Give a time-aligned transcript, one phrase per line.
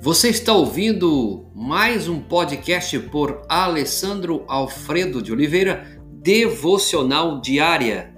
[0.00, 8.14] Você está ouvindo mais um podcast por Alessandro Alfredo de Oliveira, Devocional Diária.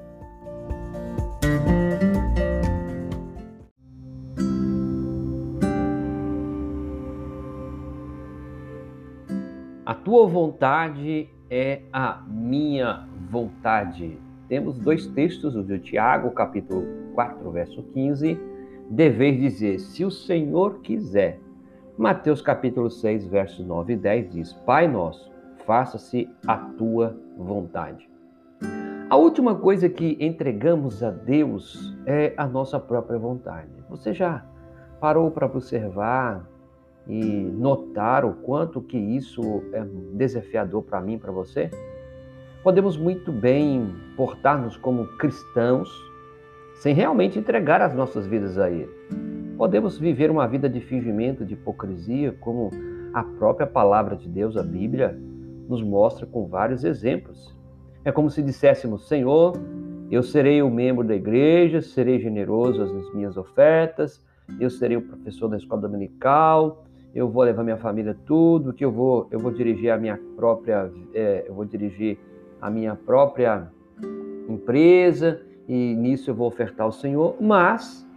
[9.87, 14.19] A tua vontade é a minha vontade.
[14.49, 18.39] Temos dois textos, o de Tiago, capítulo 4, verso 15.
[18.91, 21.41] Deveis dizer: se o Senhor quiser.
[22.01, 25.31] Mateus capítulo 6, versos 9 e 10 diz: Pai nosso,
[25.67, 28.09] faça-se a tua vontade.
[29.11, 33.69] A última coisa que entregamos a Deus é a nossa própria vontade.
[33.91, 34.43] Você já
[34.99, 36.49] parou para observar
[37.07, 41.69] e notar o quanto que isso é desafiador para mim, para você?
[42.63, 45.91] Podemos muito bem portar-nos como cristãos
[46.77, 49.30] sem realmente entregar as nossas vidas a Ele.
[49.61, 52.71] Podemos viver uma vida de fingimento, de hipocrisia, como
[53.13, 55.15] a própria palavra de Deus, a Bíblia,
[55.69, 57.55] nos mostra com vários exemplos.
[58.03, 59.53] É como se disséssemos: Senhor,
[60.11, 64.25] eu serei o membro da igreja, serei generoso nas minhas ofertas,
[64.59, 68.91] eu serei o professor da escola dominical, eu vou levar minha família tudo, que eu
[68.91, 72.19] vou, eu vou dirigir a minha própria, é, eu vou dirigir
[72.63, 73.69] a minha própria
[74.49, 78.09] empresa e nisso eu vou ofertar ao Senhor, mas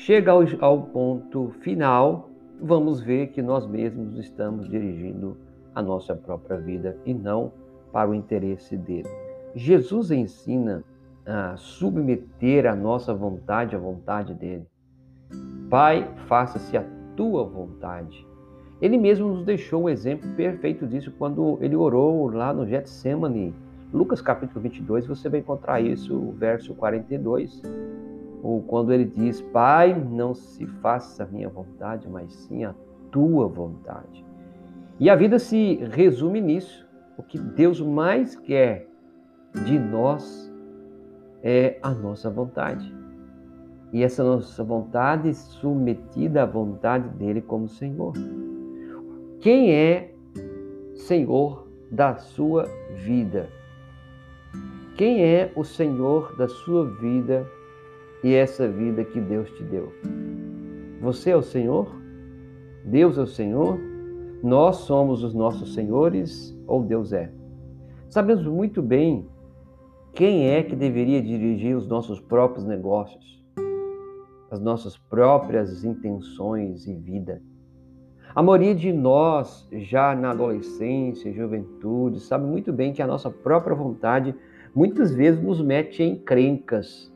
[0.00, 5.36] chega ao, ao ponto final, vamos ver que nós mesmos estamos dirigindo
[5.74, 7.52] a nossa própria vida e não
[7.92, 9.08] para o interesse dele.
[9.54, 10.82] Jesus ensina
[11.26, 14.66] a submeter a nossa vontade à vontade dele.
[15.68, 16.84] Pai, faça-se a
[17.14, 18.26] tua vontade.
[18.80, 23.54] Ele mesmo nos deixou um exemplo perfeito disso quando ele orou lá no Getsemane.
[23.92, 27.60] Lucas capítulo 22, você vai encontrar isso, o verso 42,
[28.42, 32.74] ou quando ele diz: Pai, não se faça a minha vontade, mas sim a
[33.10, 34.24] tua vontade.
[34.98, 36.88] E a vida se resume nisso.
[37.16, 38.88] O que Deus mais quer
[39.64, 40.52] de nós
[41.42, 43.00] é a nossa vontade
[43.92, 48.12] e essa nossa vontade submetida à vontade dele como Senhor.
[49.40, 50.14] Quem é
[50.94, 53.48] Senhor da sua vida?
[54.96, 57.46] Quem é o Senhor da sua vida
[58.22, 59.92] e essa vida que Deus te deu?
[61.00, 61.86] Você é o Senhor?
[62.84, 63.78] Deus é o Senhor?
[64.42, 67.32] Nós somos os nossos senhores ou Deus é?
[68.08, 69.26] Sabemos muito bem
[70.12, 73.30] quem é que deveria dirigir os nossos próprios negócios
[74.50, 77.40] as nossas próprias intenções e vida.
[78.34, 83.74] A maioria de nós, já na adolescência, juventude, sabe muito bem que a nossa própria
[83.74, 84.34] vontade
[84.74, 87.12] muitas vezes nos mete em crencas,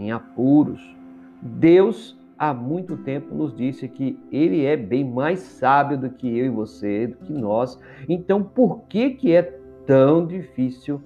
[0.00, 0.96] em apuros.
[1.40, 6.46] Deus há muito tempo nos disse que ele é bem mais sábio do que eu
[6.46, 7.78] e você, do que nós.
[8.08, 9.42] Então, por que que é
[9.86, 11.00] tão difícil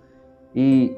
[0.54, 0.96] e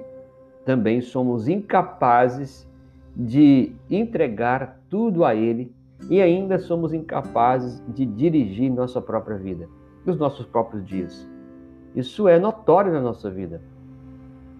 [0.64, 2.68] também somos incapazes
[3.14, 5.72] de entregar tudo a Ele
[6.10, 9.68] e ainda somos incapazes de dirigir nossa própria vida,
[10.04, 11.26] os nossos próprios dias.
[11.94, 13.62] Isso é notório na nossa vida.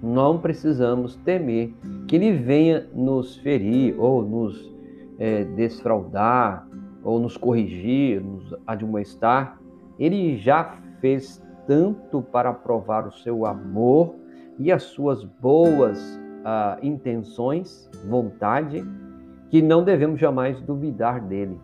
[0.03, 1.75] Não precisamos temer
[2.07, 4.75] que Ele venha nos ferir ou nos
[5.19, 6.69] é, desfraudar
[7.03, 9.59] ou nos corrigir, nos admoestar.
[9.99, 14.15] Ele já fez tanto para provar o seu amor
[14.59, 15.99] e as suas boas
[16.47, 18.85] uh, intenções, vontade,
[19.51, 21.59] que não devemos jamais duvidar dele.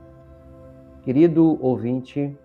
[1.02, 2.36] Querido ouvinte,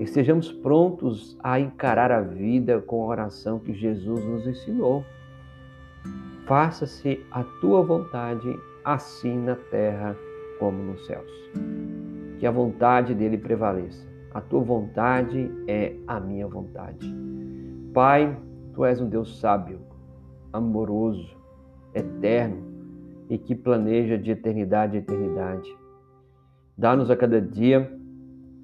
[0.00, 5.04] estejamos prontos a encarar a vida com a oração que Jesus nos ensinou.
[6.46, 8.48] Faça-se a tua vontade,
[8.84, 10.16] assim na terra
[10.58, 11.30] como nos céus.
[12.38, 14.06] Que a vontade dele prevaleça.
[14.32, 17.14] A tua vontade é a minha vontade.
[17.92, 18.38] Pai,
[18.74, 19.80] tu és um Deus sábio,
[20.52, 21.36] amoroso,
[21.94, 22.62] eterno
[23.28, 25.76] e que planeja de eternidade a eternidade.
[26.76, 27.92] Dá-nos a cada dia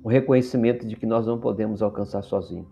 [0.03, 2.69] o reconhecimento de que nós não podemos alcançar sozinhos.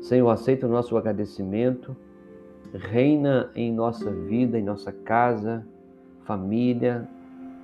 [0.00, 1.96] Senhor, aceita o nosso agradecimento,
[2.74, 5.66] reina em nossa vida, em nossa casa,
[6.24, 7.08] família,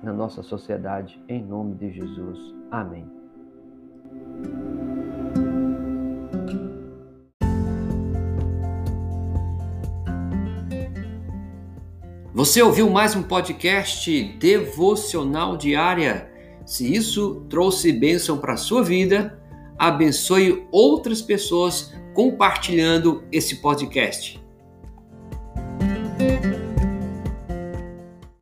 [0.03, 2.37] na nossa sociedade, em nome de Jesus.
[2.71, 3.05] Amém.
[12.33, 16.31] Você ouviu mais um podcast devocional diária?
[16.65, 19.37] Se isso trouxe bênção para a sua vida,
[19.77, 24.38] abençoe outras pessoas compartilhando esse podcast.